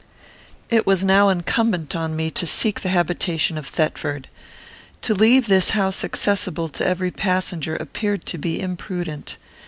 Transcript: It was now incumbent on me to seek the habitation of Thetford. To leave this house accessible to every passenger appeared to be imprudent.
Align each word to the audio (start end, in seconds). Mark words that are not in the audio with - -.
It 0.71 0.87
was 0.87 1.03
now 1.03 1.29
incumbent 1.29 1.95
on 1.95 2.15
me 2.15 2.31
to 2.31 2.47
seek 2.47 2.81
the 2.81 2.89
habitation 2.89 3.55
of 3.55 3.67
Thetford. 3.67 4.27
To 5.03 5.13
leave 5.13 5.45
this 5.45 5.69
house 5.77 6.03
accessible 6.03 6.69
to 6.69 6.83
every 6.83 7.11
passenger 7.11 7.75
appeared 7.75 8.25
to 8.25 8.39
be 8.39 8.59
imprudent. 8.59 9.37